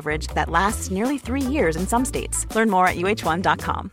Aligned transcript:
coverage 0.00 0.26
that 0.28 0.48
lasts 0.48 0.90
nearly 0.90 1.18
three 1.18 1.42
years 1.56 1.76
in 1.76 1.86
some 1.86 2.04
states. 2.04 2.46
Learn 2.54 2.70
more 2.70 2.86
at 2.86 2.96
uh1.com. 2.96 3.92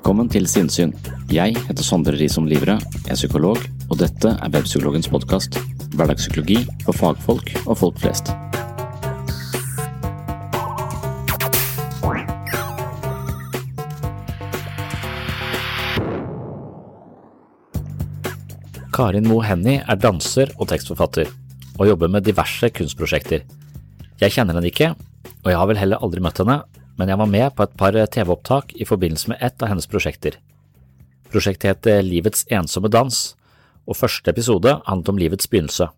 Velkommen 0.00 0.30
til 0.32 0.46
Sinnsyn. 0.48 0.94
Jeg 1.28 1.52
heter 1.66 1.84
Sondre 1.84 2.14
Risom 2.16 2.46
Livre, 2.48 2.78
er 2.80 3.18
psykolog, 3.18 3.58
og 3.92 3.98
dette 4.00 4.30
er 4.32 4.52
Webpsykologens 4.54 5.10
podkast. 5.12 5.58
Hverdagspsykologi 5.92 6.62
for 6.86 6.96
fagfolk 6.96 7.50
og 7.66 7.76
folk 7.76 7.98
flest. 8.00 8.32
Karin 18.96 19.28
Moe 19.28 19.44
Henny 19.44 19.82
er 19.84 20.00
danser 20.00 20.56
og 20.56 20.72
tekstforfatter, 20.72 21.28
og 21.76 21.92
jobber 21.92 22.08
med 22.08 22.24
diverse 22.24 22.72
kunstprosjekter. 22.72 23.44
Jeg 24.16 24.32
kjenner 24.32 24.56
henne 24.56 24.72
ikke, 24.72 24.94
og 25.44 25.52
jeg 25.52 25.60
har 25.60 25.68
vel 25.68 25.84
heller 25.84 26.00
aldri 26.00 26.24
møtt 26.24 26.40
henne, 26.40 26.62
men 27.00 27.08
jeg 27.08 27.16
var 27.16 27.30
med 27.32 27.54
på 27.56 27.64
et 27.64 27.76
par 27.80 27.96
TV-opptak 27.96 28.74
i 28.76 28.84
forbindelse 28.84 29.32
med 29.32 29.40
ett 29.40 29.62
av 29.64 29.72
hennes 29.72 29.88
prosjekter. 29.88 30.36
Prosjektet 31.32 31.86
het 31.86 32.04
Livets 32.04 32.44
ensomme 32.52 32.90
dans, 32.92 33.16
og 33.88 33.96
første 33.96 34.28
episode 34.28 34.74
handlet 34.84 35.08
om 35.08 35.18
livets 35.18 35.48
begynnelse. 35.48 35.88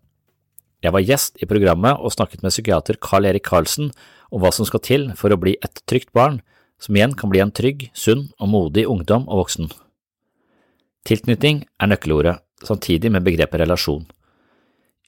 Jeg 0.83 0.95
var 0.95 1.03
gjest 1.03 1.39
i 1.43 1.47
programmet 1.47 1.99
og 1.99 2.15
snakket 2.15 2.43
med 2.43 2.53
psykiater 2.55 2.97
Carl 3.03 3.27
Erik 3.27 3.45
Karlsen 3.47 3.91
om 4.31 4.41
hva 4.43 4.51
som 4.55 4.67
skal 4.67 4.83
til 4.83 5.09
for 5.19 5.31
å 5.31 5.39
bli 5.39 5.57
et 5.63 5.83
trygt 5.89 6.11
barn, 6.15 6.39
som 6.79 6.95
igjen 6.95 7.15
kan 7.19 7.31
bli 7.31 7.43
en 7.43 7.53
trygg, 7.55 7.89
sunn 7.95 8.29
og 8.39 8.51
modig 8.51 8.87
ungdom 8.89 9.27
og 9.27 9.43
voksen. 9.43 9.69
Tilknytning 11.07 11.63
er 11.83 11.91
nøkkelordet, 11.91 12.37
samtidig 12.63 13.11
med 13.11 13.27
begrepet 13.27 13.63
relasjon. 13.63 14.05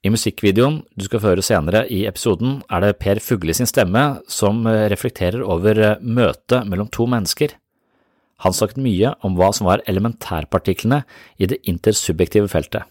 I 0.03 0.11
musikkvideoen 0.13 0.81
du 0.97 1.05
skal 1.07 1.21
føre 1.23 1.45
senere 1.45 1.85
i 1.89 2.03
episoden, 2.09 2.59
er 2.69 2.83
det 2.83 2.97
Per 3.01 3.21
Fugle 3.23 3.55
sin 3.57 3.69
stemme 3.69 4.19
som 4.29 4.65
reflekterer 4.65 5.41
over 5.41 5.97
møtet 6.01 6.67
mellom 6.69 6.91
to 6.93 7.07
mennesker. 7.09 7.55
Han 8.43 8.53
snakket 8.53 8.83
mye 8.83 9.13
om 9.25 9.37
hva 9.37 9.51
som 9.55 9.69
var 9.69 9.83
elementærpartiklene 9.87 11.03
i 11.39 11.47
det 11.49 11.61
intersubjektive 11.63 12.51
feltet. 12.51 12.83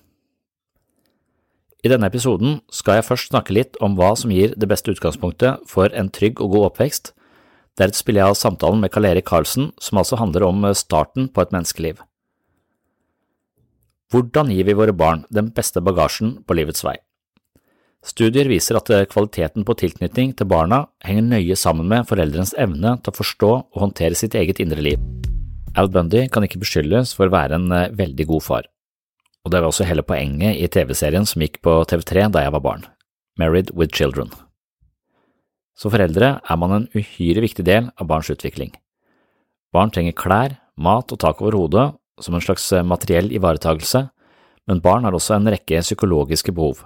I 1.84 1.90
denne 1.92 2.08
episoden 2.08 2.62
skal 2.72 2.98
jeg 2.98 3.06
først 3.10 3.28
snakke 3.28 3.52
litt 3.52 3.76
om 3.84 3.98
hva 3.98 4.14
som 4.16 4.32
gir 4.32 4.54
det 4.56 4.70
beste 4.70 4.94
utgangspunktet 4.94 5.66
for 5.68 5.92
en 5.92 6.08
trygg 6.08 6.40
og 6.40 6.54
god 6.56 6.70
oppvekst. 6.70 7.12
Deretter 7.76 8.00
spiller 8.00 8.22
jeg 8.22 8.32
av 8.32 8.40
samtalen 8.40 8.80
med 8.80 8.94
Karl 8.94 9.10
Erik 9.10 9.28
Karlsen, 9.28 9.72
som 9.76 10.00
altså 10.00 10.16
handler 10.16 10.46
om 10.48 10.64
starten 10.72 11.28
på 11.28 11.44
et 11.44 11.52
menneskeliv. 11.52 12.00
Hvordan 14.14 14.52
gir 14.55 14.62
vi 14.62 14.76
våre 14.78 14.93
barn 14.94 15.25
den 15.34 15.49
beste 15.50 15.81
bagasjen 15.82 16.37
på 16.46 16.55
livets 16.55 16.84
vei? 16.87 16.94
Studier 18.06 18.46
viser 18.46 18.76
at 18.78 18.93
kvaliteten 19.11 19.64
på 19.66 19.75
tilknytning 19.81 20.37
til 20.38 20.46
barna 20.46 20.84
henger 21.02 21.25
nøye 21.32 21.56
sammen 21.58 21.88
med 21.90 22.06
foreldrenes 22.06 22.52
evne 22.62 22.93
til 23.00 23.11
å 23.11 23.16
forstå 23.16 23.50
og 23.56 23.81
håndtere 23.82 24.14
sitt 24.14 24.37
eget 24.38 24.61
indre 24.62 24.84
liv. 24.87 25.02
Al 25.75 25.90
Bundy 25.90 26.28
kan 26.31 26.46
ikke 26.46 26.61
beskyldes 26.62 27.16
for 27.19 27.26
å 27.26 27.34
være 27.34 27.58
en 27.58 27.75
veldig 27.99 28.28
god 28.28 28.44
far, 28.46 28.69
og 29.43 29.50
det 29.50 29.64
var 29.64 29.72
også 29.72 29.88
hele 29.88 30.06
poenget 30.06 30.62
i 30.62 30.70
TV-serien 30.70 31.26
som 31.26 31.43
gikk 31.43 31.58
på 31.66 31.75
TV3 31.90 32.28
da 32.37 32.44
jeg 32.44 32.55
var 32.55 32.62
barn, 32.62 32.87
Married 33.40 33.75
with 33.75 33.90
Children. 33.99 34.31
Som 35.75 35.90
foreldre 35.90 36.37
er 36.38 36.62
man 36.62 36.76
en 36.78 36.88
uhyre 36.94 37.43
viktig 37.43 37.66
del 37.66 37.90
av 37.99 38.06
barns 38.14 38.31
utvikling. 38.31 38.76
Barn 39.75 39.90
trenger 39.90 40.14
klær, 40.14 40.61
mat 40.78 41.11
og 41.11 41.19
tak 41.19 41.43
over 41.43 41.58
hodet 41.58 41.90
som 42.20 42.37
en 42.37 42.44
slags 42.44 42.70
materiell 42.87 43.32
ivaretagelse, 43.34 44.06
men 44.69 44.81
barn 44.81 45.05
har 45.05 45.16
også 45.16 45.37
en 45.37 45.50
rekke 45.52 45.82
psykologiske 45.84 46.55
behov. 46.55 46.84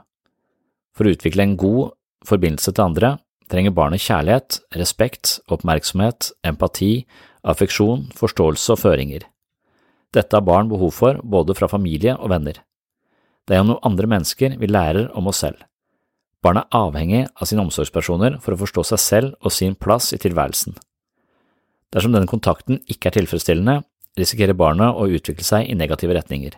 For 0.97 1.07
å 1.07 1.15
utvikle 1.15 1.45
en 1.45 1.57
god 1.61 1.93
forbindelse 2.27 2.75
til 2.75 2.85
andre 2.85 3.17
trenger 3.49 3.75
barnet 3.77 4.03
kjærlighet, 4.05 4.61
respekt, 4.77 5.39
oppmerksomhet, 5.49 6.33
empati, 6.47 7.07
affeksjon, 7.47 8.09
forståelse 8.19 8.75
og 8.75 8.83
føringer. 8.83 9.25
Dette 10.15 10.37
har 10.37 10.45
barn 10.45 10.71
behov 10.71 10.93
for 10.97 11.21
både 11.23 11.57
fra 11.57 11.69
familie 11.71 12.17
og 12.17 12.33
venner. 12.33 12.61
Det 13.47 13.55
er 13.55 13.63
gjennom 13.63 13.81
andre 13.87 14.09
mennesker 14.11 14.57
vi 14.61 14.69
lærer 14.69 15.09
om 15.17 15.29
oss 15.31 15.43
selv. 15.45 15.61
Barn 16.45 16.61
er 16.61 16.69
avhengig 16.77 17.25
av 17.35 17.49
sine 17.51 17.65
omsorgspersoner 17.65 18.39
for 18.45 18.55
å 18.55 18.61
forstå 18.61 18.85
seg 18.93 19.03
selv 19.03 19.39
og 19.41 19.55
sin 19.55 19.75
plass 19.75 20.13
i 20.15 20.21
tilværelsen. 20.23 20.77
Dersom 21.95 22.13
denne 22.13 22.29
kontakten 22.31 22.83
ikke 22.87 23.09
er 23.11 23.17
tilfredsstillende, 23.17 23.81
risikerer 24.19 24.57
barnet 24.59 24.97
å 24.97 25.09
utvikle 25.09 25.47
seg 25.47 25.69
i 25.69 25.77
negative 25.79 26.17
retninger. 26.17 26.57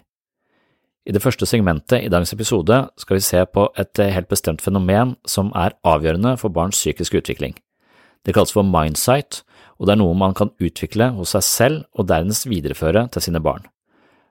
I 1.08 1.14
det 1.16 1.22
første 1.24 1.46
segmentet 1.48 2.04
i 2.04 2.10
dagens 2.12 2.34
episode 2.34 2.76
skal 3.00 3.16
vi 3.16 3.24
se 3.24 3.40
på 3.48 3.66
et 3.80 4.02
helt 4.12 4.28
bestemt 4.28 4.60
fenomen 4.62 5.16
som 5.28 5.48
er 5.56 5.76
avgjørende 5.86 6.36
for 6.40 6.52
barns 6.52 6.76
psykiske 6.76 7.22
utvikling. 7.22 7.56
Det 8.26 8.34
kalles 8.36 8.52
for 8.52 8.66
mindsight, 8.66 9.40
og 9.80 9.88
det 9.88 9.94
er 9.94 10.00
noe 10.02 10.16
man 10.18 10.36
kan 10.36 10.52
utvikle 10.60 11.08
hos 11.16 11.32
seg 11.32 11.46
selv 11.46 11.84
og 11.96 12.10
dernest 12.10 12.44
videreføre 12.50 13.06
til 13.14 13.24
sine 13.24 13.40
barn. 13.40 13.64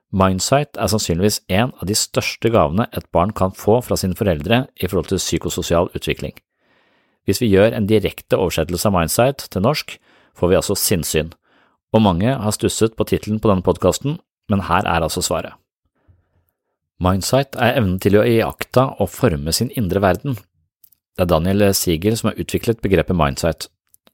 Mindsight 0.09 0.77
er 0.77 0.89
sannsynligvis 0.89 1.41
en 1.53 1.73
av 1.77 1.89
de 1.89 1.97
største 1.97 2.49
gavene 2.53 2.87
et 2.97 3.05
barn 3.13 3.33
kan 3.33 3.53
få 3.53 3.79
fra 3.85 3.97
sine 3.97 4.17
foreldre 4.17 4.63
i 4.77 4.87
forhold 4.87 5.09
til 5.09 5.21
psykososial 5.21 5.89
utvikling. 5.97 6.33
Hvis 7.25 7.41
vi 7.41 7.49
gjør 7.51 7.75
en 7.77 7.89
direkte 7.89 8.37
oversettelse 8.37 8.89
av 8.89 8.95
mindsight 8.95 9.45
til 9.53 9.65
norsk, 9.65 9.97
får 10.37 10.49
vi 10.49 10.57
altså 10.57 10.77
sinnssyn, 10.77 11.33
og 11.95 12.03
mange 12.05 12.35
har 12.37 12.55
stusset 12.55 12.95
på 12.97 13.07
tittelen 13.09 13.39
på 13.41 13.49
denne 13.49 13.65
podkasten, 13.65 14.19
men 14.49 14.65
her 14.69 14.85
er 14.85 15.05
altså 15.05 15.23
svaret. 15.25 15.55
Mindsight 16.99 17.55
er 17.55 17.77
evnen 17.79 17.99
til 18.03 18.17
å 18.19 18.25
iaktta 18.27 18.89
og 18.99 19.11
forme 19.13 19.53
sin 19.55 19.71
indre 19.79 20.01
verden. 20.03 20.35
Det 21.15 21.23
er 21.23 21.29
Daniel 21.31 21.69
Siegel 21.75 22.17
som 22.19 22.31
har 22.31 22.41
utviklet 22.41 22.81
begrepet 22.83 23.15
mindsight, 23.15 23.69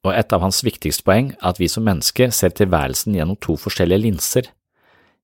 og 0.06 0.12
et 0.14 0.32
av 0.32 0.44
hans 0.44 0.62
viktigste 0.62 1.02
poeng 1.06 1.32
er 1.34 1.48
at 1.50 1.58
vi 1.58 1.66
som 1.70 1.82
mennesker 1.86 2.30
ser 2.30 2.54
tilværelsen 2.54 3.16
gjennom 3.16 3.38
to 3.42 3.56
forskjellige 3.58 4.04
linser. 4.04 4.52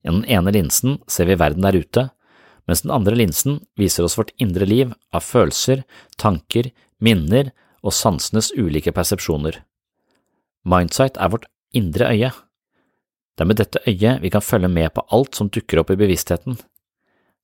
Gjennom 0.03 0.25
den 0.25 0.35
ene 0.35 0.55
linsen 0.57 0.99
ser 1.07 1.31
vi 1.31 1.39
verden 1.39 1.63
der 1.63 1.79
ute, 1.79 2.09
mens 2.67 2.83
den 2.83 2.95
andre 2.95 3.15
linsen 3.19 3.61
viser 3.79 4.07
oss 4.07 4.19
vårt 4.19 4.35
indre 4.43 4.67
liv 4.67 4.91
av 5.15 5.23
følelser, 5.27 5.85
tanker, 6.19 6.73
minner 7.03 7.53
og 7.83 7.95
sansenes 7.95 8.51
ulike 8.59 8.95
persepsjoner. 8.95 9.61
Mindsight 10.67 11.19
er 11.19 11.31
vårt 11.31 11.47
indre 11.77 12.11
øye. 12.13 12.33
Det 13.33 13.45
er 13.45 13.49
med 13.49 13.59
dette 13.61 13.81
øyet 13.89 14.23
vi 14.23 14.31
kan 14.33 14.45
følge 14.45 14.69
med 14.69 14.93
på 14.95 15.05
alt 15.11 15.39
som 15.39 15.51
dukker 15.53 15.81
opp 15.81 15.93
i 15.95 15.99
bevisstheten. 16.01 16.59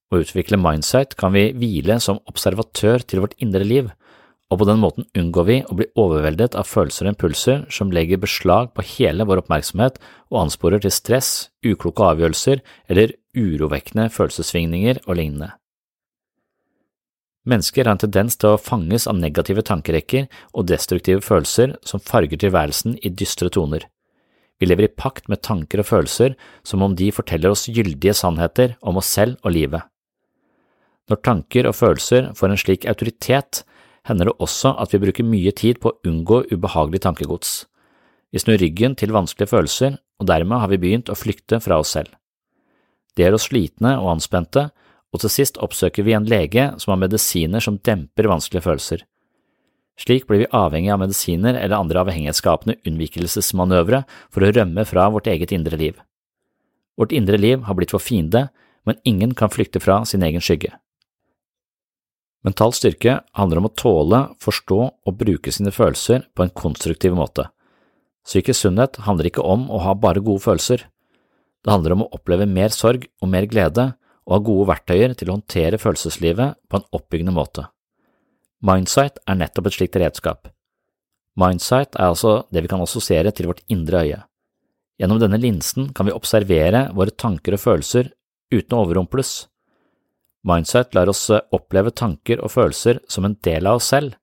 Å 0.08 0.20
utvikle 0.22 0.60
mindsight 0.60 1.16
kan 1.20 1.34
vi 1.34 1.50
hvile 1.52 1.98
som 2.00 2.20
observatør 2.30 3.04
til 3.04 3.24
vårt 3.24 3.36
indre 3.44 3.64
liv, 3.64 3.90
og 4.48 4.62
på 4.62 4.68
den 4.68 4.80
måten 4.80 5.04
unngår 5.18 5.44
vi 5.44 5.56
å 5.68 5.76
bli 5.76 5.86
overveldet 6.00 6.56
av 6.56 6.68
følelser 6.68 7.04
og 7.04 7.12
impulser 7.12 7.64
som 7.72 7.92
legger 7.92 8.20
beslag 8.22 8.70
på 8.72 8.84
hele 8.94 9.26
vår 9.28 9.42
oppmerksomhet 9.42 9.98
og 10.30 10.40
ansporer 10.46 10.80
til 10.80 10.94
stress, 10.94 11.50
ukloke 11.60 12.06
avgjørelser 12.14 12.62
eller 12.88 13.12
urovekkende 13.36 14.08
følelsessvingninger 14.14 15.02
og 15.04 15.20
lignende. 15.20 15.50
Mennesker 17.48 17.84
har 17.84 17.96
en 17.96 18.00
tendens 18.00 18.36
til 18.36 18.54
å 18.54 18.60
fanges 18.60 19.06
av 19.08 19.16
negative 19.20 19.64
tankerekker 19.64 20.26
og 20.52 20.66
destruktive 20.68 21.24
følelser 21.24 21.76
som 21.84 22.00
farger 22.00 22.40
tilværelsen 22.40 22.98
i 23.04 23.12
dystre 23.12 23.52
toner. 23.52 23.86
Vi 24.58 24.66
lever 24.66 24.88
i 24.88 24.94
pakt 24.94 25.28
med 25.30 25.42
tanker 25.46 25.82
og 25.82 25.88
følelser 25.88 26.34
som 26.66 26.82
om 26.82 26.96
de 26.98 27.12
forteller 27.14 27.54
oss 27.54 27.68
gyldige 27.70 28.16
sannheter 28.16 28.74
om 28.82 28.98
oss 28.98 29.10
selv 29.14 29.38
og 29.44 29.54
livet. 29.54 29.86
Når 31.08 31.22
tanker 31.24 31.68
og 31.70 31.76
følelser 31.78 32.32
får 32.36 32.52
en 32.52 32.60
slik 32.60 32.86
autoritet, 32.90 33.62
hender 34.08 34.28
det 34.28 34.36
også 34.42 34.74
at 34.82 34.92
vi 34.92 35.00
bruker 35.02 35.26
mye 35.26 35.52
tid 35.56 35.80
på 35.80 35.92
å 35.92 35.98
unngå 36.08 36.42
ubehagelig 36.52 37.04
tankegods. 37.06 37.52
Vi 38.32 38.42
snur 38.42 38.58
ryggen 38.60 38.96
til 38.98 39.14
vanskelige 39.14 39.54
følelser, 39.54 39.96
og 40.20 40.28
dermed 40.28 40.60
har 40.60 40.68
vi 40.72 40.80
begynt 40.82 41.08
å 41.08 41.16
flykte 41.16 41.62
fra 41.64 41.78
oss 41.80 41.94
selv. 41.96 42.10
Det 43.16 43.24
gjør 43.24 43.38
oss 43.38 43.48
slitne 43.48 43.94
og 44.02 44.12
anspente, 44.16 44.68
og 45.14 45.22
til 45.22 45.32
sist 45.32 45.56
oppsøker 45.64 46.04
vi 46.04 46.16
en 46.16 46.28
lege 46.28 46.68
som 46.82 46.92
har 46.92 47.00
medisiner 47.00 47.64
som 47.64 47.78
demper 47.80 48.28
vanskelige 48.28 48.66
følelser. 48.66 49.04
Slik 49.98 50.28
blir 50.28 50.44
vi 50.44 50.50
avhengig 50.54 50.92
av 50.94 51.00
medisiner 51.02 51.56
eller 51.58 51.80
andre 51.80 52.04
avhengighetsskapende 52.04 52.78
unnvikelsesmanøvre 52.86 54.04
for 54.30 54.46
å 54.46 54.52
rømme 54.54 54.84
fra 54.86 55.08
vårt 55.10 55.26
eget 55.30 55.52
indre 55.54 55.78
liv. 55.80 55.96
Vårt 56.98 57.14
indre 57.14 57.38
liv 57.38 57.64
har 57.66 57.78
blitt 57.78 57.94
vår 57.94 58.02
fiende, 58.02 58.48
men 58.86 59.00
ingen 59.04 59.34
kan 59.34 59.50
flykte 59.50 59.82
fra 59.82 60.04
sin 60.06 60.22
egen 60.26 60.42
skygge. 60.42 60.70
Mental 62.46 62.72
styrke 62.74 63.18
handler 63.34 63.60
om 63.60 63.66
å 63.66 63.74
tåle, 63.74 64.20
forstå 64.38 64.78
og 64.78 65.16
bruke 65.18 65.52
sine 65.52 65.72
følelser 65.74 66.28
på 66.38 66.46
en 66.46 66.54
konstruktiv 66.54 67.16
måte. 67.18 67.48
Psykisk 68.26 68.62
sunnhet 68.62 69.00
handler 69.06 69.30
ikke 69.30 69.42
om 69.42 69.66
å 69.72 69.80
ha 69.82 69.96
bare 69.98 70.22
gode 70.22 70.44
følelser. 70.44 70.84
Det 71.64 71.72
handler 71.74 71.96
om 71.96 72.04
å 72.06 72.10
oppleve 72.14 72.46
mer 72.46 72.70
sorg 72.74 73.08
og 73.22 73.32
mer 73.32 73.48
glede, 73.50 73.90
og 74.28 74.36
ha 74.36 74.44
gode 74.44 74.68
verktøyer 74.70 75.16
til 75.18 75.30
å 75.30 75.38
håndtere 75.38 75.80
følelseslivet 75.80 76.58
på 76.68 76.78
en 76.78 76.88
oppbyggende 76.94 77.34
måte. 77.34 77.66
Mindsight 78.64 79.20
er 79.28 79.38
nettopp 79.38 79.68
et 79.70 79.76
slikt 79.76 79.98
redskap. 80.00 80.48
Mindsight 81.38 81.94
er 81.94 82.10
altså 82.10 82.40
det 82.50 82.64
vi 82.64 82.70
kan 82.70 82.82
assosiere 82.82 83.30
til 83.30 83.50
vårt 83.50 83.62
indre 83.70 84.02
øye. 84.02 84.22
Gjennom 84.98 85.20
denne 85.22 85.38
linsen 85.38 85.92
kan 85.94 86.08
vi 86.08 86.14
observere 86.16 86.88
våre 86.96 87.14
tanker 87.14 87.54
og 87.54 87.62
følelser 87.62 88.10
uten 88.50 88.74
å 88.74 88.82
overrumples. 88.82 89.46
Mindsight 90.48 90.96
lar 90.96 91.10
oss 91.10 91.28
oppleve 91.30 91.92
tanker 91.94 92.42
og 92.42 92.50
følelser 92.50 92.98
som 93.10 93.26
en 93.28 93.36
del 93.46 93.68
av 93.68 93.78
oss 93.78 93.90
selv, 93.92 94.16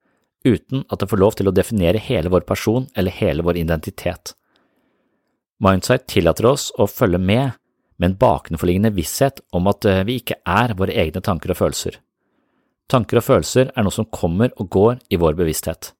uten 0.45 0.83
at 0.91 0.99
det 0.99 1.09
får 1.09 1.21
lov 1.21 1.37
til 1.39 1.49
å 1.49 1.55
definere 1.55 2.01
hele 2.01 2.31
vår 2.33 2.43
person 2.47 2.89
eller 2.95 3.15
hele 3.15 3.45
vår 3.45 3.61
identitet. 3.63 4.35
Mindsight 5.63 6.09
tillater 6.11 6.49
oss 6.51 6.71
å 6.75 6.89
følge 6.91 7.21
med 7.21 7.55
med 7.95 8.09
en 8.09 8.17
bakenforliggende 8.19 8.91
visshet 8.91 9.39
om 9.55 9.69
at 9.71 9.85
eh, 9.87 10.03
vi 10.03 10.17
ikke 10.19 10.41
er 10.43 10.73
våre 10.75 10.95
egne 10.99 11.21
tanker 11.23 11.53
og 11.53 11.61
følelser. 11.61 12.01
Tanker 12.91 13.19
og 13.19 13.25
følelser 13.25 13.71
er 13.73 13.85
noe 13.85 13.93
som 13.93 14.07
kommer 14.13 14.51
og 14.61 14.69
går 14.73 14.99
i 15.09 15.17
vår 15.21 15.37
bevissthet. 15.39 15.93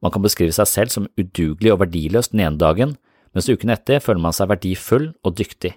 Man 0.00 0.12
kan 0.12 0.24
beskrive 0.24 0.52
seg 0.56 0.68
selv 0.68 0.92
som 0.92 1.08
udugelig 1.20 1.72
og 1.72 1.80
verdiløs 1.82 2.32
den 2.32 2.42
ene 2.44 2.60
dagen, 2.60 2.96
mens 3.36 3.48
uken 3.48 3.72
etter 3.72 4.02
føler 4.02 4.20
man 4.20 4.36
seg 4.36 4.50
verdifull 4.50 5.10
og 5.24 5.36
dyktig. 5.38 5.74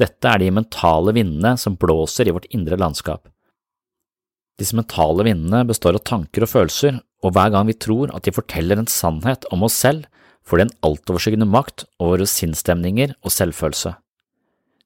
Dette 0.00 0.28
er 0.28 0.40
de 0.40 0.52
mentale 0.54 1.12
vindene 1.16 1.54
som 1.60 1.76
blåser 1.76 2.28
i 2.28 2.34
vårt 2.34 2.48
indre 2.56 2.78
landskap. 2.80 3.28
Disse 4.60 4.76
mentale 4.76 5.24
vindene 5.26 5.64
består 5.68 5.96
av 5.98 6.04
tanker 6.08 6.44
og 6.46 6.52
følelser, 6.52 7.00
og 7.22 7.34
hver 7.34 7.52
gang 7.54 7.68
vi 7.68 7.76
tror 7.78 8.12
at 8.16 8.24
de 8.26 8.34
forteller 8.34 8.80
en 8.80 8.90
sannhet 8.90 9.46
om 9.52 9.64
oss 9.66 9.76
selv, 9.84 10.06
får 10.46 10.58
de 10.58 10.66
en 10.66 10.76
altoverskyggende 10.88 11.48
makt 11.48 11.84
over 12.00 12.16
våre 12.16 12.28
sinnsstemninger 12.30 13.14
og 13.22 13.34
selvfølelse. 13.34 13.94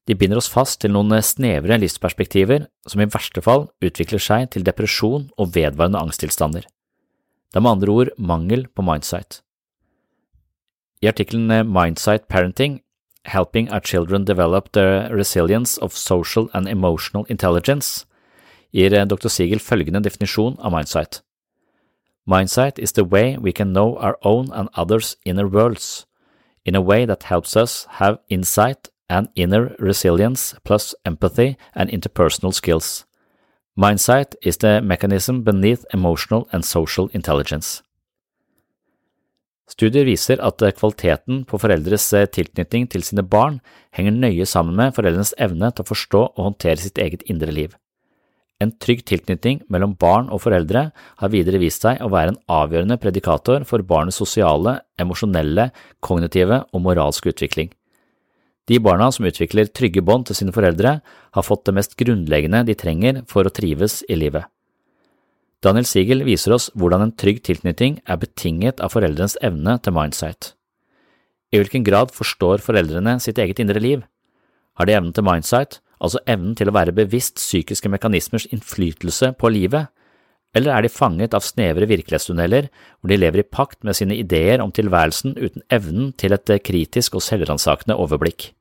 De 0.07 0.15
binder 0.15 0.39
oss 0.39 0.47
fast 0.47 0.79
til 0.81 0.93
noen 0.95 1.11
snevre 1.19 1.77
livsperspektiver 1.81 2.69
som 2.87 3.03
i 3.03 3.09
verste 3.11 3.43
fall 3.43 3.67
utvikler 3.83 4.23
seg 4.23 4.47
til 4.53 4.63
depresjon 4.63 5.27
og 5.35 5.51
vedvarende 5.55 5.99
angsttilstander. 5.99 6.63
Det 7.51 7.59
er 7.59 7.63
med 7.63 7.75
andre 7.75 7.91
ord 7.91 8.13
mangel 8.17 8.67
på 8.71 8.85
mindsight. 8.87 9.41
I 11.03 11.11
artikkelen 11.11 11.51
Mindsight 11.67 12.27
Parenting 12.27 12.81
Helping 13.27 13.67
Our 13.71 13.83
Children 13.83 14.25
Develop 14.25 14.71
the 14.71 15.09
Resilience 15.11 15.77
of 15.81 15.93
Social 15.93 16.49
and 16.53 16.67
Emotional 16.67 17.25
Intelligence 17.29 18.05
gir 18.71 18.95
dr. 19.05 19.27
Siegel 19.27 19.59
følgende 19.59 20.03
definisjon 20.03 20.55
av 20.59 20.71
mindsight. 20.71 21.21
Mindsight 22.25 22.79
is 22.79 22.93
the 22.93 23.03
way 23.03 23.37
we 23.37 23.51
can 23.51 23.73
know 23.73 23.97
our 23.97 24.17
own 24.21 24.51
and 24.51 24.69
others' 24.73 25.15
inner 25.25 25.47
worlds, 25.47 26.05
in 26.65 26.75
a 26.75 26.81
way 26.81 27.05
that 27.05 27.23
helps 27.23 27.55
us 27.55 27.85
have 27.89 28.17
insight 28.29 28.89
and 29.09 29.29
inner 29.35 29.75
resilience 29.79 30.55
plus 30.63 30.95
empathy 31.05 31.57
and 31.75 31.89
interpersonal 31.89 32.53
skills. 32.53 33.05
Mindsight 33.75 34.35
is 34.41 34.57
the 34.57 34.81
mechanism 34.81 35.43
beneath 35.43 35.85
emotional 35.93 36.47
and 36.51 36.65
social 36.65 37.09
intelligence. 37.13 37.83
Studier 39.67 40.07
viser 40.07 40.39
at 40.39 40.63
kvaliteten 40.79 41.43
på 41.45 41.59
foreldres 41.59 42.07
tilknytning 42.31 42.87
til 42.87 43.03
sine 43.03 43.21
barn 43.21 43.59
henger 43.93 44.15
nøye 44.15 44.47
sammen 44.47 44.77
med 44.79 44.95
foreldrenes 44.95 45.35
evne 45.37 45.69
til 45.75 45.83
å 45.83 45.89
forstå 45.91 46.21
og 46.23 46.45
håndtere 46.45 46.79
sitt 46.79 46.97
eget 47.03 47.27
indre 47.27 47.51
liv. 47.51 47.75
En 48.63 48.71
trygg 48.81 49.03
tilknytning 49.05 49.59
mellom 49.69 49.93
barn 49.99 50.31
og 50.33 50.41
foreldre 50.41 50.87
har 51.21 51.33
videre 51.33 51.59
vist 51.61 51.83
seg 51.85 51.99
å 52.01 52.09
være 52.09 52.33
en 52.33 52.39
avgjørende 52.49 52.97
predikator 52.97 53.67
for 53.69 53.85
barnets 53.85 54.17
sosiale, 54.17 54.79
emosjonelle, 54.97 55.69
kognitive 56.01 56.63
og 56.71 56.81
moralske 56.87 57.35
utvikling. 57.35 57.69
De 58.67 58.79
barna 58.83 59.07
som 59.15 59.25
utvikler 59.27 59.69
trygge 59.71 60.03
bånd 60.03 60.27
til 60.27 60.35
sine 60.41 60.53
foreldre, 60.55 60.99
har 61.03 61.45
fått 61.45 61.63
det 61.67 61.75
mest 61.77 61.95
grunnleggende 61.99 62.65
de 62.67 62.75
trenger 62.75 63.21
for 63.31 63.47
å 63.47 63.53
trives 63.53 64.01
i 64.11 64.17
livet. 64.19 64.43
Daniel 65.63 65.87
Siegel 65.89 66.21
viser 66.27 66.53
oss 66.53 66.67
hvordan 66.77 67.07
en 67.07 67.15
trygg 67.17 67.39
tilknytning 67.47 67.97
er 68.05 68.19
betinget 68.21 68.83
av 68.83 68.91
foreldrenes 68.93 69.39
evne 69.41 69.77
til 69.81 69.95
mindsight. 69.95 70.51
I 71.49 71.61
hvilken 71.61 71.85
grad 71.87 72.11
forstår 72.13 72.61
foreldrene 72.61 73.15
sitt 73.23 73.39
eget 73.39 73.61
indre 73.63 73.81
liv? 73.81 74.03
Har 74.77 74.85
de 74.85 74.93
evnen 74.93 75.15
til 75.15 75.25
mindsight, 75.25 75.79
altså 76.03 76.21
evnen 76.29 76.53
til 76.59 76.69
å 76.69 76.75
være 76.75 76.93
bevisst 76.93 77.39
psykiske 77.39 77.89
mekanismers 77.89 78.45
innflytelse 78.51 79.31
på 79.39 79.49
livet, 79.55 79.87
eller 80.57 80.73
er 80.73 80.85
de 80.85 80.91
fanget 80.91 81.35
av 81.37 81.45
snevre 81.45 81.87
virkelighetstunneler 81.89 82.67
hvor 82.71 83.11
de 83.11 83.19
lever 83.19 83.43
i 83.43 83.47
pakt 83.47 83.83
med 83.85 83.97
sine 83.97 84.17
ideer 84.17 84.63
om 84.63 84.73
tilværelsen 84.73 85.37
uten 85.37 85.63
evnen 85.73 86.11
til 86.17 86.33
et 86.33 86.51
kritisk 86.65 87.19
og 87.19 87.25
selvransakende 87.25 87.97
overblikk? 87.97 88.51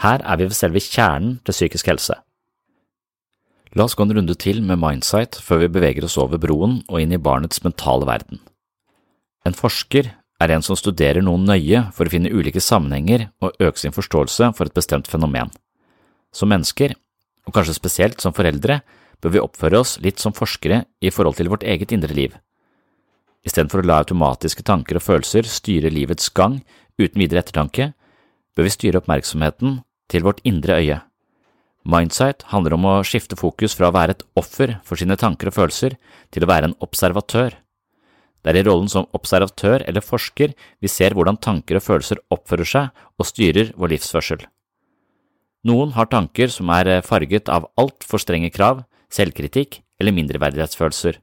Her 0.00 0.24
er 0.24 0.40
vi 0.40 0.48
ved 0.48 0.56
selve 0.56 0.80
kjernen 0.80 1.38
til 1.44 1.56
psykisk 1.56 1.90
helse. 1.92 2.16
La 3.76 3.84
oss 3.84 3.94
gå 3.94 4.02
en 4.02 4.14
runde 4.16 4.34
til 4.34 4.62
med 4.66 4.80
Mindsight 4.82 5.36
før 5.44 5.62
vi 5.62 5.74
beveger 5.76 6.06
oss 6.06 6.16
over 6.18 6.40
broen 6.42 6.80
og 6.88 7.02
inn 7.02 7.12
i 7.14 7.20
barnets 7.20 7.62
mentale 7.62 8.08
verden. 8.08 8.40
En 9.46 9.54
forsker 9.54 10.08
er 10.40 10.54
en 10.54 10.64
som 10.64 10.78
studerer 10.78 11.22
noen 11.22 11.44
nøye 11.46 11.84
for 11.94 12.08
å 12.08 12.12
finne 12.12 12.32
ulike 12.32 12.62
sammenhenger 12.64 13.28
og 13.44 13.60
øke 13.60 13.78
sin 13.78 13.94
forståelse 13.94 14.50
for 14.56 14.66
et 14.66 14.76
bestemt 14.76 15.10
fenomen. 15.10 15.52
Som 16.32 16.50
mennesker, 16.50 16.96
og 17.46 17.54
kanskje 17.54 17.76
spesielt 17.76 18.22
som 18.22 18.34
foreldre, 18.34 18.80
bør 19.20 19.34
vi 19.34 19.42
oppføre 19.42 19.80
oss 19.80 19.98
litt 20.04 20.20
som 20.22 20.34
forskere 20.36 20.84
i 21.00 21.12
forhold 21.12 21.38
til 21.38 21.50
vårt 21.52 21.66
eget 21.66 21.92
indre 21.92 22.16
liv. 22.16 22.36
Istedenfor 23.46 23.80
å 23.80 23.88
la 23.88 24.00
automatiske 24.02 24.64
tanker 24.66 24.98
og 25.00 25.06
følelser 25.06 25.48
styre 25.48 25.92
livets 25.92 26.28
gang 26.36 26.60
uten 27.00 27.20
videre 27.22 27.40
ettertanke, 27.44 27.92
bør 28.56 28.66
vi 28.66 28.74
styre 28.74 29.00
oppmerksomheten 29.00 29.80
til 30.12 30.26
vårt 30.26 30.42
indre 30.44 30.76
øye. 30.80 30.98
Mindsight 31.88 32.44
handler 32.52 32.76
om 32.76 32.84
å 32.84 32.98
skifte 33.08 33.38
fokus 33.40 33.72
fra 33.76 33.88
å 33.88 33.94
være 33.96 34.18
et 34.18 34.24
offer 34.36 34.74
for 34.84 35.00
sine 35.00 35.16
tanker 35.16 35.48
og 35.48 35.56
følelser 35.56 35.96
til 36.34 36.44
å 36.44 36.50
være 36.50 36.68
en 36.68 36.76
observatør. 36.84 37.56
Det 38.40 38.52
er 38.52 38.60
i 38.60 38.64
rollen 38.66 38.88
som 38.88 39.08
observatør 39.16 39.86
eller 39.88 40.04
forsker 40.04 40.52
vi 40.80 40.88
ser 40.92 41.16
hvordan 41.16 41.40
tanker 41.40 41.80
og 41.80 41.84
følelser 41.84 42.20
oppfører 42.32 42.68
seg 42.68 43.04
og 43.16 43.28
styrer 43.28 43.72
vår 43.76 43.94
livsførsel. 43.94 44.44
Noen 45.68 45.92
har 45.96 46.08
tanker 46.12 46.52
som 46.52 46.68
er 46.72 47.00
farget 47.04 47.48
av 47.52 47.68
altfor 47.80 48.20
strenge 48.20 48.52
krav, 48.52 48.84
selvkritikk 49.12 49.80
eller 50.00 50.16
mindreverdighetsfølelser, 50.16 51.18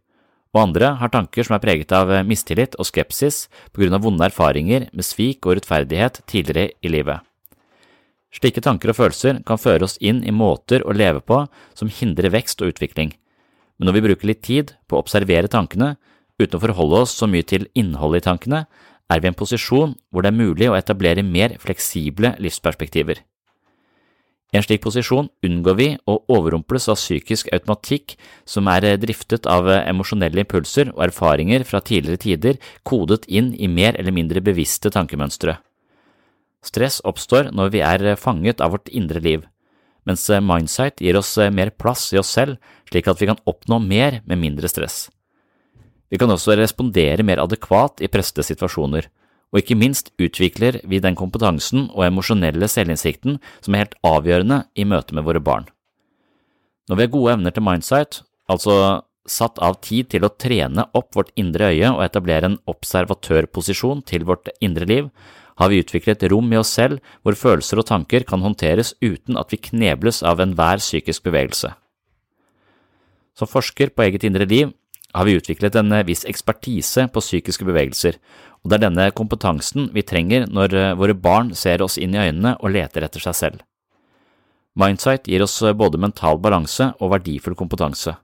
og 0.55 0.61
andre 0.61 0.93
har 1.01 1.11
tanker 1.13 1.45
som 1.45 1.57
er 1.57 1.63
preget 1.63 1.93
av 1.95 2.11
eh, 2.11 2.25
mistillit 2.25 2.77
og 2.79 2.87
skepsis 2.87 3.45
på 3.71 3.83
grunn 3.83 3.97
av 3.97 4.03
vonde 4.05 4.25
erfaringer 4.27 4.87
med 4.93 5.05
svik 5.05 5.45
og 5.45 5.57
urettferdighet 5.57 6.21
tidligere 6.29 6.71
i 6.81 6.91
livet. 6.91 7.23
Slike 8.33 8.61
tanker 8.63 8.91
og 8.91 8.97
følelser 8.97 9.41
kan 9.47 9.59
føre 9.61 9.87
oss 9.87 9.97
inn 10.03 10.19
i 10.27 10.35
måter 10.35 10.83
å 10.83 10.95
leve 10.95 11.23
på 11.23 11.45
som 11.77 11.91
hindrer 11.91 12.33
vekst 12.33 12.61
og 12.61 12.73
utvikling, 12.73 13.13
men 13.77 13.89
når 13.89 13.97
vi 13.97 14.05
bruker 14.09 14.31
litt 14.31 14.43
tid 14.45 14.73
på 14.89 14.97
å 14.97 15.03
observere 15.03 15.51
tankene 15.51 15.95
uten 16.37 16.57
å 16.57 16.61
forholde 16.61 17.03
oss 17.05 17.15
så 17.17 17.29
mye 17.29 17.45
til 17.47 17.67
innholdet 17.77 18.23
i 18.23 18.27
tankene, 18.27 18.65
er 19.07 19.21
vi 19.21 19.29
i 19.29 19.31
en 19.31 19.37
posisjon 19.37 19.95
hvor 20.11 20.23
det 20.23 20.33
er 20.33 20.37
mulig 20.37 20.69
å 20.69 20.75
etablere 20.77 21.23
mer 21.25 21.55
fleksible 21.61 22.35
livsperspektiver. 22.43 23.21
I 24.53 24.57
en 24.57 24.63
slik 24.63 24.79
posisjon 24.85 25.27
unngår 25.43 25.75
vi 25.75 25.87
å 26.07 26.13
overrumples 26.31 26.87
av 26.87 26.95
psykisk 26.95 27.49
automatikk 27.51 28.15
som 28.47 28.69
er 28.71 28.85
driftet 29.01 29.47
av 29.49 29.67
emosjonelle 29.75 30.45
impulser 30.45 30.93
og 30.93 31.03
erfaringer 31.09 31.65
fra 31.67 31.81
tidligere 31.83 32.21
tider 32.23 32.61
kodet 32.87 33.25
inn 33.27 33.51
i 33.59 33.67
mer 33.67 33.99
eller 33.99 34.15
mindre 34.15 34.43
bevisste 34.43 34.91
tankemønstre. 34.93 35.57
Stress 36.63 37.01
oppstår 37.03 37.51
når 37.51 37.75
vi 37.75 37.83
er 37.83 38.15
fanget 38.15 38.63
av 38.63 38.71
vårt 38.77 38.87
indre 38.87 39.19
liv, 39.19 39.43
mens 40.07 40.23
mindsight 40.31 41.03
gir 41.03 41.19
oss 41.19 41.35
mer 41.51 41.73
plass 41.75 42.07
i 42.15 42.21
oss 42.21 42.31
selv 42.31 42.55
slik 42.87 43.11
at 43.11 43.19
vi 43.19 43.27
kan 43.27 43.43
oppnå 43.43 43.81
mer 43.83 44.21
med 44.25 44.39
mindre 44.39 44.71
stress. 44.71 45.09
Vi 46.07 46.15
kan 46.15 46.31
også 46.31 46.55
respondere 46.55 47.25
mer 47.27 47.43
adekvat 47.43 47.99
i 47.99 48.07
pressede 48.07 48.47
situasjoner, 48.47 49.09
og 49.53 49.61
ikke 49.61 49.77
minst 49.79 50.11
utvikler 50.19 50.81
vi 50.83 50.99
den 51.03 51.15
kompetansen 51.15 51.87
og 51.93 52.05
emosjonelle 52.07 52.67
selvinnsikten 52.71 53.39
som 53.63 53.75
er 53.75 53.85
helt 53.85 53.97
avgjørende 54.05 54.63
i 54.75 54.85
møte 54.87 55.15
med 55.15 55.27
våre 55.27 55.43
barn. 55.43 55.67
Når 56.87 56.95
vi 56.95 57.05
har 57.05 57.13
gode 57.13 57.33
evner 57.35 57.55
til 57.55 57.65
mindsight, 57.67 58.21
altså 58.47 59.03
satt 59.27 59.59
av 59.59 59.79
tid 59.83 60.07
til 60.13 60.23
å 60.23 60.31
trene 60.39 60.87
opp 60.95 61.15
vårt 61.15 61.33
indre 61.39 61.73
øye 61.73 61.91
og 61.91 62.03
etablere 62.05 62.51
en 62.51 62.61
observatørposisjon 62.71 64.05
til 64.07 64.23
vårt 64.27 64.47
indre 64.63 64.87
liv, 64.87 65.09
har 65.57 65.71
vi 65.71 65.81
utviklet 65.81 66.23
rom 66.31 66.51
i 66.53 66.59
oss 66.59 66.71
selv 66.77 67.01
hvor 67.25 67.35
følelser 67.35 67.81
og 67.81 67.87
tanker 67.89 68.23
kan 68.29 68.43
håndteres 68.45 68.93
uten 69.01 69.39
at 69.39 69.51
vi 69.51 69.59
knebles 69.69 70.21
av 70.23 70.41
enhver 70.43 70.79
psykisk 70.83 71.25
bevegelse. 71.27 71.73
Som 73.37 73.49
forsker 73.49 73.91
på 73.93 74.05
eget 74.05 74.25
indre 74.27 74.47
liv 74.49 74.71
har 75.15 75.25
vi 75.25 75.37
utviklet 75.39 75.75
en 75.79 75.93
viss 76.05 76.25
ekspertise 76.29 77.07
på 77.09 77.23
psykiske 77.23 77.65
bevegelser, 77.65 78.17
og 78.63 78.71
det 78.71 78.77
er 78.77 78.85
denne 78.87 79.07
kompetansen 79.15 79.89
vi 79.95 80.05
trenger 80.05 80.47
når 80.51 80.75
eh, 80.75 80.93
våre 80.99 81.15
barn 81.15 81.53
ser 81.55 81.83
oss 81.85 81.97
inn 82.01 82.15
i 82.15 82.21
øynene 82.21 82.57
og 82.59 82.73
leter 82.75 83.05
etter 83.07 83.23
seg 83.23 83.37
selv. 83.37 83.65
Mindsight 84.77 85.27
gir 85.29 85.43
oss 85.45 85.59
eh, 85.63 85.75
både 85.77 86.01
mental 86.01 86.41
balanse 86.41 86.91
og 86.99 87.13
verdifull 87.15 87.57
kompetanse. 87.57 88.17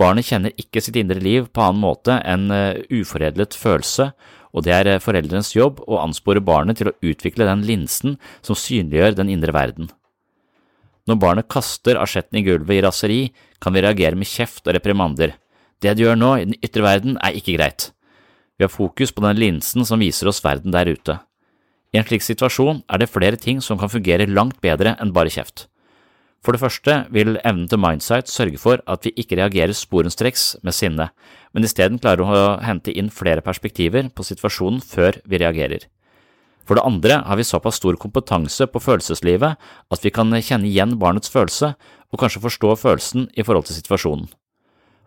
Barnet 0.00 0.26
kjenner 0.26 0.54
ikke 0.58 0.82
sitt 0.82 0.96
indre 0.98 1.20
liv 1.22 1.46
på 1.54 1.62
annen 1.62 1.82
måte 1.84 2.16
enn 2.26 2.48
eh, 2.54 2.80
uforedlet 2.90 3.54
følelse, 3.58 4.10
og 4.54 4.66
det 4.66 4.74
er 4.74 5.02
foreldrenes 5.02 5.52
jobb 5.54 5.82
å 5.86 6.00
anspore 6.02 6.42
barnet 6.42 6.78
til 6.78 6.90
å 6.90 6.96
utvikle 7.02 7.46
den 7.48 7.64
linsen 7.66 8.18
som 8.42 8.58
synliggjør 8.58 9.18
den 9.20 9.32
indre 9.34 9.54
verden. 9.54 9.90
Når 11.04 11.20
barnet 11.20 11.50
kaster 11.52 11.98
asjetten 12.00 12.40
i 12.40 12.44
gulvet 12.46 12.78
i 12.78 12.84
raseri, 12.84 13.22
kan 13.60 13.74
vi 13.74 13.82
reagere 13.84 14.16
med 14.16 14.30
kjeft 14.30 14.64
og 14.64 14.76
reprimander. 14.78 15.34
Det 15.82 15.92
du 15.96 16.06
gjør 16.06 16.16
nå 16.16 16.30
i 16.38 16.46
den 16.48 16.56
ytre 16.64 16.84
verden 16.86 17.18
er 17.20 17.36
ikke 17.36 17.58
greit. 17.58 17.90
Vi 18.58 18.66
har 18.66 18.72
fokus 18.72 19.12
på 19.12 19.24
den 19.24 19.38
linsen 19.40 19.86
som 19.86 20.02
viser 20.02 20.30
oss 20.30 20.42
verden 20.44 20.74
der 20.74 20.90
ute. 20.90 21.18
I 21.94 21.98
en 22.00 22.06
slik 22.06 22.22
situasjon 22.26 22.82
er 22.90 23.00
det 23.00 23.10
flere 23.10 23.38
ting 23.38 23.60
som 23.62 23.78
kan 23.78 23.90
fungere 23.90 24.26
langt 24.30 24.60
bedre 24.62 24.96
enn 25.02 25.14
bare 25.14 25.30
kjeft. 25.30 25.68
For 26.44 26.52
det 26.52 26.60
første 26.60 26.94
vil 27.14 27.38
evnen 27.40 27.68
til 27.70 27.80
mindsight 27.80 28.28
sørge 28.28 28.60
for 28.60 28.82
at 28.90 29.06
vi 29.06 29.14
ikke 29.16 29.38
reagerer 29.40 29.72
sporenstreks 29.72 30.58
med 30.66 30.76
sinne, 30.76 31.08
men 31.56 31.64
isteden 31.64 31.98
klarer 32.02 32.26
å 32.26 32.42
hente 32.60 32.92
inn 32.92 33.08
flere 33.08 33.44
perspektiver 33.46 34.10
på 34.12 34.26
situasjonen 34.26 34.82
før 34.84 35.22
vi 35.24 35.40
reagerer. 35.40 35.86
For 36.68 36.76
det 36.76 36.84
andre 36.84 37.18
har 37.24 37.40
vi 37.40 37.48
såpass 37.48 37.80
stor 37.80 37.96
kompetanse 38.00 38.68
på 38.68 38.80
følelseslivet 38.80 39.56
at 39.92 40.04
vi 40.04 40.12
kan 40.12 40.32
kjenne 40.36 40.68
igjen 40.68 40.96
barnets 41.00 41.32
følelse 41.32 41.74
og 42.12 42.20
kanskje 42.20 42.44
forstå 42.44 42.76
følelsen 42.80 43.28
i 43.36 43.44
forhold 43.44 43.68
til 43.68 43.80
situasjonen. 43.80 44.28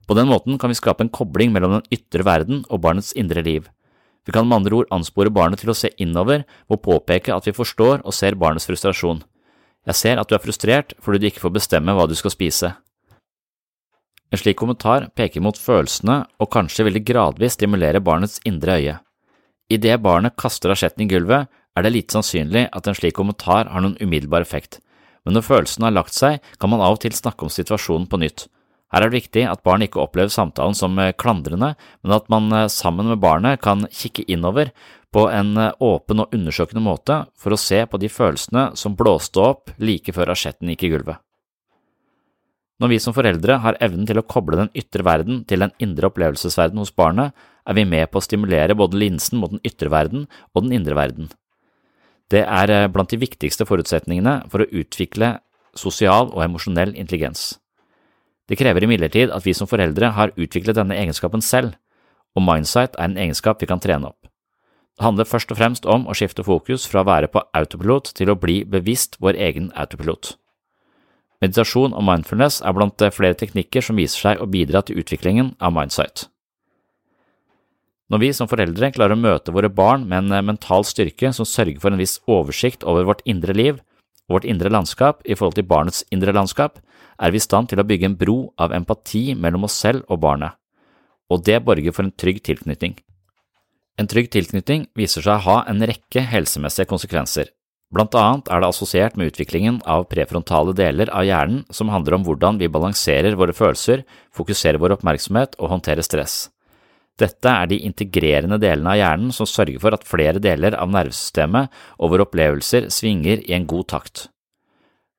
På 0.08 0.16
den 0.16 0.30
måten 0.32 0.58
kan 0.58 0.72
vi 0.72 0.80
skape 0.80 1.04
en 1.04 1.12
kobling 1.12 1.52
mellom 1.52 1.78
den 1.78 1.88
ytre 1.92 2.24
verden 2.24 2.64
og 2.70 2.82
barnets 2.82 3.12
indre 3.20 3.44
liv. 3.44 3.68
Vi 4.26 4.34
kan 4.36 4.48
med 4.48 4.58
andre 4.58 4.82
ord 4.82 4.92
anspore 4.92 5.32
barnet 5.32 5.62
til 5.62 5.72
å 5.72 5.76
se 5.76 5.92
innover 6.04 6.46
og 6.72 6.82
påpeke 6.84 7.36
at 7.36 7.48
vi 7.48 7.56
forstår 7.56 8.02
og 8.04 8.16
ser 8.16 8.40
barnets 8.40 8.68
frustrasjon. 8.68 9.22
Jeg 9.88 9.96
ser 9.96 10.20
at 10.20 10.28
du 10.28 10.36
er 10.36 10.44
frustrert 10.44 10.96
fordi 11.04 11.22
du 11.22 11.28
ikke 11.30 11.44
får 11.46 11.56
bestemme 11.60 11.96
hva 11.96 12.08
du 12.08 12.16
skal 12.16 12.34
spise. 12.34 12.74
En 14.32 14.40
slik 14.40 14.58
kommentar 14.60 15.08
peker 15.16 15.44
mot 15.44 15.56
følelsene 15.56 16.18
og 16.40 16.52
kanskje 16.52 16.88
vil 16.88 17.00
det 17.00 17.06
gradvis 17.08 17.56
stimulere 17.56 18.04
barnets 18.04 18.42
indre 18.48 18.80
øye. 18.80 18.98
Idet 19.72 20.02
barnet 20.04 20.36
kaster 20.40 20.72
asjetten 20.72 21.06
i 21.06 21.10
gulvet, 21.12 21.48
er 21.76 21.84
det 21.84 21.94
lite 21.94 22.16
sannsynlig 22.16 22.68
at 22.76 22.88
en 22.88 22.96
slik 22.98 23.16
kommentar 23.16 23.68
har 23.72 23.84
noen 23.84 24.00
umiddelbar 24.00 24.44
effekt, 24.44 24.80
men 25.24 25.36
når 25.36 25.46
følelsene 25.46 25.88
har 25.88 25.96
lagt 25.96 26.16
seg, 26.16 26.40
kan 26.60 26.72
man 26.72 26.82
av 26.84 26.96
og 26.96 27.02
til 27.04 27.16
snakke 27.16 27.46
om 27.46 27.52
situasjonen 27.52 28.08
på 28.12 28.20
nytt. 28.20 28.48
Her 28.94 29.03
er 29.03 29.12
det 29.12 29.20
viktig 29.20 29.44
at 29.50 29.63
barn 29.67 29.84
ikke 29.84 30.00
opplever 30.00 30.32
samtalen 30.32 30.75
som 30.77 30.96
eh, 31.01 31.13
klandrende, 31.20 31.74
men 32.03 32.15
at 32.15 32.29
man 32.32 32.48
eh, 32.56 32.70
sammen 32.72 33.10
med 33.12 33.20
barnet 33.20 33.60
kan 33.63 33.84
kikke 33.91 34.24
innover 34.32 34.72
på 35.12 35.25
en 35.27 35.58
eh, 35.60 35.74
åpen 35.84 36.24
og 36.24 36.36
undersøkende 36.36 36.84
måte 36.86 37.17
for 37.36 37.51
å 37.51 37.60
se 37.60 37.82
på 37.84 38.00
de 38.00 38.08
følelsene 38.12 38.70
som 38.79 38.96
blåste 38.96 39.44
opp 39.44 39.74
like 39.84 40.15
før 40.15 40.32
asjetten 40.32 40.72
gikk 40.72 40.88
i 40.88 40.94
gulvet. 40.96 41.20
Når 42.77 42.94
vi 42.94 43.01
som 43.01 43.15
foreldre 43.17 43.58
har 43.63 43.79
evnen 43.84 44.08
til 44.08 44.22
å 44.22 44.25
koble 44.29 44.60
den 44.60 44.72
ytre 44.77 45.03
verden 45.03 45.41
til 45.50 45.65
den 45.65 45.74
indre 45.84 46.12
opplevelsesverden 46.12 46.79
hos 46.79 46.94
barnet, 46.94 47.34
er 47.67 47.75
vi 47.75 47.88
med 47.89 48.08
på 48.13 48.22
å 48.22 48.24
stimulere 48.24 48.77
både 48.77 49.01
linsen 49.01 49.41
mot 49.41 49.51
den 49.51 49.63
ytre 49.67 49.91
verden 49.91 50.27
og 50.53 50.63
den 50.63 50.77
indre 50.77 50.96
verden. 50.96 51.32
Det 52.32 52.46
er 52.46 52.91
blant 52.94 53.12
de 53.12 53.20
viktigste 53.20 53.65
forutsetningene 53.67 54.44
for 54.51 54.63
å 54.63 54.70
utvikle 54.70 55.39
sosial 55.75 56.29
og 56.29 56.44
emosjonell 56.46 56.94
intelligens. 56.94 57.56
Det 58.48 58.58
krever 58.60 58.86
imidlertid 58.88 59.34
at 59.36 59.46
vi 59.46 59.54
som 59.54 59.68
foreldre 59.68 60.13
har 60.16 60.32
utviklet 60.38 60.77
denne 60.77 60.96
egenskapen 60.96 61.44
selv, 61.44 61.75
og 62.36 62.46
mindsight 62.46 62.96
er 62.96 63.10
en 63.10 63.20
egenskap 63.20 63.62
vi 63.62 63.68
kan 63.70 63.82
trene 63.84 64.12
opp. 64.12 64.27
Det 64.98 65.06
handler 65.06 65.30
først 65.30 65.51
og 65.54 65.60
fremst 65.60 65.86
om 65.86 66.08
å 66.10 66.16
skifte 66.18 66.46
fokus 66.46 66.88
fra 66.89 67.04
å 67.04 67.08
være 67.08 67.30
på 67.30 67.44
autopilot 67.54 68.13
til 68.18 68.32
å 68.32 68.38
bli 68.39 68.63
bevisst 68.66 69.20
vår 69.22 69.38
egen 69.50 69.70
autopilot. 69.77 70.34
Meditasjon 71.44 71.94
og 71.94 72.01
mindfulness 72.01 72.63
er 72.66 72.74
blant 72.74 73.04
flere 73.13 73.38
teknikker 73.38 73.86
som 73.86 74.00
viser 74.00 74.24
seg 74.24 74.42
å 74.42 74.50
bidra 74.50 74.82
til 74.82 74.98
utviklingen 74.98 75.54
av 75.62 75.75
mindsight. 75.75 76.25
Når 78.10 78.24
vi 78.24 78.32
som 78.34 78.48
foreldre 78.50 78.89
klarer 78.96 79.13
å 79.13 79.20
møte 79.20 79.51
våre 79.54 79.70
barn 79.70 80.08
med 80.08 80.32
en 80.32 80.48
mental 80.48 80.86
styrke 80.88 81.30
som 81.36 81.46
sørger 81.46 81.82
for 81.84 81.92
en 81.92 82.00
viss 82.00 82.18
oversikt 82.25 82.86
over 82.88 83.06
vårt 83.06 83.22
indre 83.27 83.54
liv 83.54 83.82
og 84.28 84.38
vårt 84.38 84.48
indre 84.48 84.72
landskap 84.72 85.24
i 85.26 85.36
forhold 85.36 85.56
til 85.58 85.68
barnets 85.68 86.04
indre 86.12 86.36
landskap, 86.36 86.80
er 87.18 87.32
vi 87.32 87.40
i 87.40 87.44
stand 87.44 87.72
til 87.72 87.82
å 87.82 87.88
bygge 87.88 88.12
en 88.12 88.18
bro 88.20 88.38
av 88.60 88.76
empati 88.76 89.32
mellom 89.36 89.66
oss 89.68 89.80
selv 89.80 90.06
og 90.12 90.22
barnet, 90.24 90.54
og 91.32 91.44
det 91.48 91.62
borger 91.64 91.96
for 91.96 92.06
en 92.06 92.16
trygg 92.16 92.44
tilknytning. 92.44 92.98
En 93.98 94.10
trygg 94.10 94.30
tilknytning 94.30 94.86
viser 94.96 95.26
seg 95.26 95.40
å 95.40 95.46
ha 95.48 95.62
en 95.72 95.82
rekke 95.82 96.22
helsemessige 96.22 96.90
konsekvenser. 96.92 97.50
Blant 97.94 98.14
annet 98.20 98.50
er 98.52 98.62
det 98.62 98.68
assosiert 98.68 99.16
med 99.16 99.32
utviklingen 99.32 99.80
av 99.88 100.10
prefrontale 100.12 100.76
deler 100.76 101.10
av 101.16 101.24
hjernen 101.24 101.64
som 101.72 101.90
handler 101.90 102.18
om 102.18 102.28
hvordan 102.28 102.60
vi 102.60 102.68
balanserer 102.68 103.38
våre 103.40 103.56
følelser, 103.56 104.04
fokuserer 104.36 104.78
vår 104.82 104.98
oppmerksomhet 104.98 105.56
og 105.58 105.72
håndterer 105.72 106.04
stress. 106.06 106.50
Dette 107.17 107.49
er 107.49 107.69
de 107.71 107.80
integrerende 107.88 108.60
delene 108.62 108.93
av 108.93 108.99
hjernen 108.99 109.34
som 109.34 109.49
sørger 109.49 109.82
for 109.82 109.97
at 109.97 110.06
flere 110.06 110.41
deler 110.43 110.77
av 110.77 110.91
nervesystemet 110.93 111.73
og 111.97 112.13
våre 112.13 112.27
opplevelser 112.27 112.91
svinger 112.93 113.41
i 113.47 113.56
en 113.58 113.65
god 113.69 113.88
takt. 113.93 114.27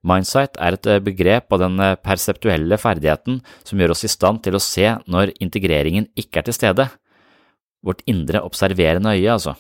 Mindsight 0.07 0.55
er 0.63 0.77
et 0.77 0.89
begrep 1.03 1.51
av 1.53 1.65
den 1.65 1.81
perseptuelle 2.07 2.79
ferdigheten 2.79 3.41
som 3.67 3.83
gjør 3.83 3.97
oss 3.97 4.07
i 4.07 4.13
stand 4.13 4.45
til 4.45 4.55
å 4.55 4.63
se 4.63 4.93
når 5.11 5.35
integreringen 5.43 6.07
ikke 6.15 6.39
er 6.39 6.47
til 6.47 6.57
stede 6.57 6.87
vårt 7.85 8.05
indre 8.11 8.43
observerende 8.47 9.15
øye, 9.15 9.33
altså. 9.35 9.55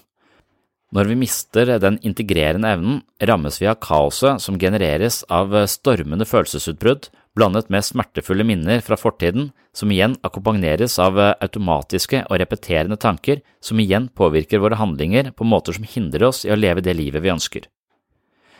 Når 0.88 1.10
vi 1.10 1.18
mister 1.20 1.68
den 1.82 1.98
integrerende 2.00 2.70
evnen, 2.72 3.00
rammes 3.20 3.58
vi 3.60 3.66
av 3.68 3.76
kaoset 3.84 4.40
som 4.40 4.56
genereres 4.56 5.20
av 5.28 5.52
stormende 5.68 6.24
følelsesutbrudd 6.24 7.10
blandet 7.36 7.68
med 7.68 7.84
smertefulle 7.84 8.46
minner 8.48 8.80
fra 8.80 8.96
fortiden, 8.96 9.50
som 9.76 9.92
igjen 9.92 10.16
akkompagneres 10.24 10.96
av 11.02 11.20
automatiske 11.20 12.22
og 12.24 12.40
repeterende 12.40 12.96
tanker 12.96 13.42
som 13.60 13.78
igjen 13.78 14.08
påvirker 14.16 14.64
våre 14.64 14.80
handlinger 14.80 15.30
på 15.36 15.46
måter 15.46 15.76
som 15.76 15.84
hindrer 15.84 16.30
oss 16.30 16.46
i 16.48 16.54
å 16.54 16.58
leve 16.58 16.82
det 16.82 16.96
livet 16.96 17.22
vi 17.22 17.34
ønsker. 17.36 17.68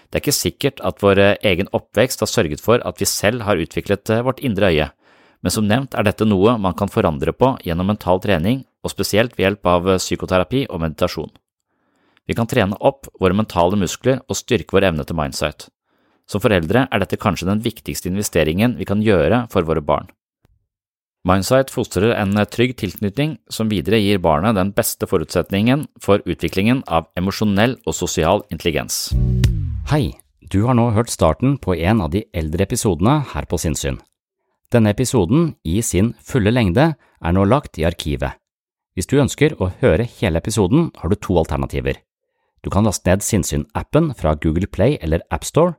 Det 0.09 0.21
er 0.21 0.25
ikke 0.25 0.37
sikkert 0.37 0.85
at 0.85 1.03
vår 1.05 1.25
egen 1.49 1.73
oppvekst 1.73 2.23
har 2.25 2.31
sørget 2.31 2.61
for 2.65 2.85
at 2.85 3.01
vi 3.01 3.09
selv 3.09 3.49
har 3.49 3.61
utviklet 3.61 4.13
vårt 4.25 4.45
indre 4.45 4.69
øye, 4.69 4.93
men 5.41 5.55
som 5.55 5.69
nevnt 5.69 5.97
er 5.97 6.05
dette 6.05 6.29
noe 6.29 6.59
man 6.61 6.77
kan 6.77 6.93
forandre 6.93 7.33
på 7.33 7.55
gjennom 7.65 7.89
mental 7.89 8.21
trening 8.21 8.67
og 8.85 8.93
spesielt 8.93 9.37
ved 9.37 9.47
hjelp 9.47 9.69
av 9.73 9.89
eh, 9.95 10.01
psykoterapi 10.03 10.67
og 10.69 10.83
meditasjon. 10.85 11.31
Vi 12.29 12.37
kan 12.37 12.47
trene 12.47 12.77
opp 12.85 13.09
våre 13.21 13.37
mentale 13.37 13.79
muskler 13.81 14.21
og 14.29 14.37
styrke 14.37 14.77
vår 14.77 14.91
evne 14.91 15.07
til 15.09 15.17
mindsight. 15.17 15.71
Som 16.29 16.45
foreldre 16.45 16.85
er 16.93 17.01
dette 17.01 17.17
kanskje 17.17 17.49
den 17.49 17.63
viktigste 17.65 18.11
investeringen 18.11 18.77
vi 18.77 18.87
kan 18.89 19.01
gjøre 19.01 19.47
for 19.53 19.65
våre 19.65 19.81
barn. 19.81 20.11
Mindsight 21.29 21.73
fostrer 21.73 22.13
en 22.15 22.37
trygg 22.53 22.77
tilknytning 22.79 23.39
som 23.53 23.69
videre 23.73 23.99
gir 24.01 24.21
barnet 24.23 24.57
den 24.57 24.71
beste 24.77 25.09
forutsetningen 25.09 25.87
for 26.05 26.23
utviklingen 26.25 26.85
av 26.87 27.09
emosjonell 27.19 27.79
og 27.85 27.97
sosial 27.97 28.45
intelligens. 28.53 29.09
Hei, 29.91 30.15
du 30.53 30.63
har 30.69 30.77
nå 30.77 30.91
hørt 30.97 31.11
starten 31.13 31.57
på 31.59 31.75
en 31.75 32.05
av 32.05 32.13
de 32.13 32.23
eldre 32.37 32.65
episodene 32.69 33.23
her 33.33 33.49
på 33.49 33.59
Sinnsyn. 33.61 33.99
Denne 34.73 34.93
episoden, 34.93 35.55
i 35.65 35.81
sin 35.81 36.13
fulle 36.21 36.53
lengde, 36.53 36.93
er 36.95 37.33
nå 37.33 37.45
lagt 37.49 37.81
i 37.81 37.89
arkivet. 37.89 38.37
Hvis 38.95 39.09
du 39.09 39.17
ønsker 39.21 39.57
å 39.57 39.71
høre 39.81 40.05
hele 40.19 40.41
episoden, 40.41 40.91
har 40.97 41.09
du 41.09 41.17
to 41.17 41.39
alternativer. 41.41 41.97
Du 42.65 42.71
kan 42.71 42.85
laste 42.85 43.07
ned 43.11 43.23
Sinnsyn-appen 43.23 44.13
fra 44.19 44.35
Google 44.35 44.67
Play 44.67 44.99
eller 45.01 45.23
AppStore. 45.31 45.77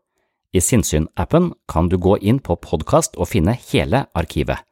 I 0.54 0.62
Sinnsyn-appen 0.64 1.52
kan 1.68 1.90
du 1.90 1.98
gå 1.98 2.18
inn 2.18 2.40
på 2.40 2.56
podkast 2.56 3.20
og 3.20 3.30
finne 3.34 3.58
hele 3.70 4.06
arkivet. 4.18 4.64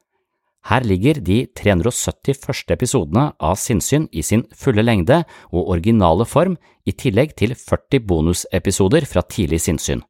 Her 0.68 0.84
ligger 0.84 1.20
de 1.24 1.46
370 1.56 2.40
første 2.42 2.74
episodene 2.74 3.28
av 3.38 3.56
Sinnsyn 3.60 4.08
i 4.12 4.24
sin 4.26 4.42
fulle 4.52 4.82
lengde 4.82 5.22
og 5.52 5.70
originale 5.76 6.26
form, 6.26 6.58
i 6.88 6.92
tillegg 6.92 7.34
til 7.36 7.52
40 7.54 8.00
bonusepisoder 8.08 9.04
fra 9.04 9.22
tidlig 9.22 9.60
sinnssyn. 9.60 10.00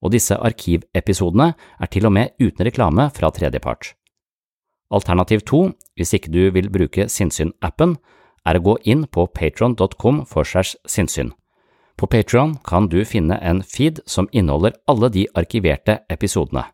Og 0.00 0.12
disse 0.12 0.36
arkivepisodene 0.36 1.52
er 1.54 1.92
til 1.92 2.08
og 2.08 2.14
med 2.16 2.32
uten 2.40 2.64
reklame 2.64 3.08
fra 3.12 3.30
tredjepart. 3.30 3.92
Alternativ 4.90 5.42
to, 5.44 5.62
hvis 5.96 6.14
ikke 6.16 6.32
du 6.32 6.42
vil 6.54 6.70
bruke 6.72 7.08
Sinnsyn-appen, 7.12 7.96
er 8.46 8.58
å 8.58 8.64
gå 8.68 8.76
inn 8.84 9.04
på 9.10 9.26
patron.com 9.34 10.22
for 10.30 10.46
segs 10.46 10.76
sinnssyn. 10.86 11.32
På 11.96 12.06
Patron 12.06 12.58
kan 12.64 12.90
du 12.92 13.00
finne 13.08 13.38
en 13.40 13.62
feed 13.64 14.02
som 14.06 14.28
inneholder 14.32 14.76
alle 14.86 15.08
de 15.10 15.24
arkiverte 15.34 16.02
episodene. 16.12 16.66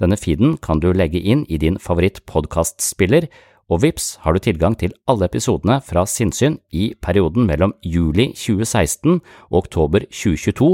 Denne 0.00 0.16
feeden 0.18 0.56
kan 0.58 0.80
du 0.80 0.88
legge 0.92 1.20
inn 1.20 1.44
i 1.48 1.58
din 1.60 1.76
favoritt-podkastspiller, 1.78 3.28
og 3.70 3.82
vips 3.84 4.16
har 4.24 4.34
du 4.34 4.42
tilgang 4.44 4.74
til 4.76 4.92
alle 5.08 5.28
episodene 5.28 5.78
fra 5.84 6.04
Sinnsyn 6.08 6.58
i 6.72 6.92
perioden 7.00 7.46
mellom 7.48 7.72
juli 7.84 8.32
2016 8.36 9.20
og 9.50 9.58
oktober 9.62 10.04
2022, 10.10 10.70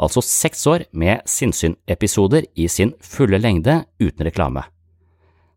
altså 0.00 0.24
seks 0.24 0.66
år 0.66 0.86
med 0.92 1.24
Sinnsyn-episoder 1.28 2.48
i 2.56 2.68
sin 2.68 2.94
fulle 3.00 3.40
lengde 3.40 3.82
uten 4.00 4.28
reklame. 4.28 4.64